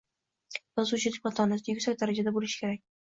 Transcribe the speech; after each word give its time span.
Yozuvchining 0.79 1.21
matonati 1.27 1.75
yuksak 1.75 2.01
darajada 2.01 2.35
boʻlishi 2.39 2.63
kerak 2.63 2.83